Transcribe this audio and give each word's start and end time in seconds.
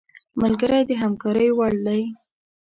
ملګری 0.41 0.81
د 0.89 0.91
همکارۍ 1.01 1.49
وړ 1.57 1.73
دی 1.85 2.01